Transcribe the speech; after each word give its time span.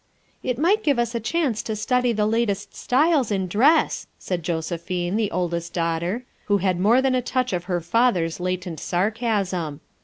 "It 0.41 0.57
might 0.57 0.81
give 0.83 0.97
us 0.97 1.13
a 1.13 1.19
chance 1.19 1.61
to 1.61 1.75
study 1.75 2.11
the 2.11 2.25
lat 2.25 2.49
est 2.49 2.73
styles 2.75 3.29
in 3.29 3.45
dress," 3.45 4.07
said 4.17 4.41
Josephine, 4.41 5.15
the 5.15 5.29
oldest 5.29 5.73
daughter, 5.73 6.25
who 6.45 6.57
had 6.57 6.79
more 6.79 7.03
than 7.03 7.13
a 7.13 7.21
touch 7.21 7.53
of 7.53 7.65
her 7.65 7.79
father's 7.81 8.39
latent 8.39 8.79
sarcasm. 8.79 9.79